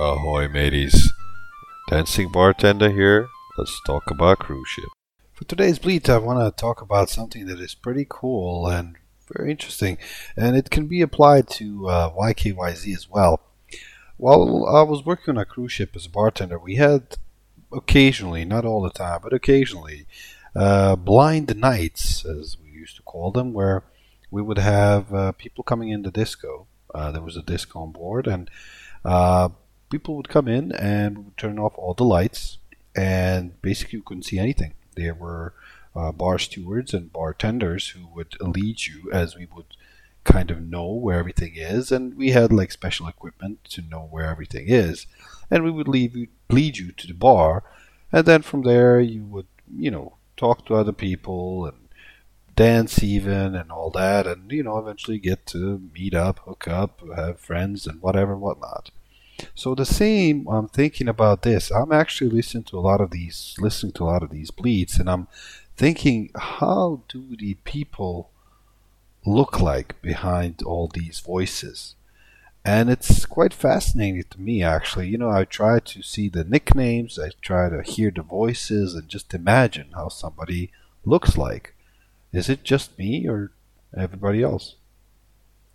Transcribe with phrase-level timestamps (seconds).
[0.00, 1.12] Ahoy, mateys.
[1.88, 3.26] Dancing bartender here.
[3.56, 4.84] Let's talk about cruise ship.
[5.32, 8.94] For today's bleat, I want to talk about something that is pretty cool and
[9.34, 9.98] very interesting,
[10.36, 13.40] and it can be applied to uh, YKYZ as well.
[14.18, 17.16] While I was working on a cruise ship as a bartender, we had
[17.72, 20.06] occasionally, not all the time, but occasionally,
[20.54, 23.82] uh, blind nights, as we used to call them, where
[24.30, 26.68] we would have uh, people coming in the disco.
[26.94, 28.48] Uh, there was a disco on board, and
[29.04, 29.48] uh,
[29.90, 32.58] people would come in and would turn off all the lights,
[32.96, 34.74] and basically you couldn't see anything.
[34.96, 35.54] There were
[35.94, 39.76] uh, bar stewards and bartenders who would lead you as we would
[40.24, 44.26] kind of know where everything is, and we had like special equipment to know where
[44.26, 45.06] everything is,
[45.50, 47.64] and we would lead you, lead you to the bar,
[48.12, 51.88] and then from there you would you know talk to other people and
[52.56, 57.00] dance even and all that, and you know eventually get to meet up, hook up,
[57.16, 58.90] have friends and whatever and whatnot.
[59.54, 61.70] So the same, I'm thinking about this.
[61.70, 64.98] I'm actually listening to a lot of these, listening to a lot of these bleats,
[64.98, 65.28] and I'm
[65.76, 68.30] thinking, how do the people
[69.24, 71.94] look like behind all these voices?
[72.64, 75.08] And it's quite fascinating to me, actually.
[75.08, 79.08] You know, I try to see the nicknames, I try to hear the voices, and
[79.08, 80.70] just imagine how somebody
[81.04, 81.74] looks like.
[82.32, 83.52] Is it just me or
[83.96, 84.74] everybody else?